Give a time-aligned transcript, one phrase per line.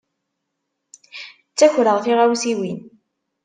[1.51, 2.79] Ttakreɣ tiɣawsiwin.